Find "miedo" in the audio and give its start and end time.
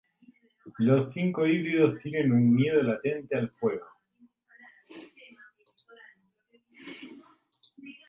2.55-2.81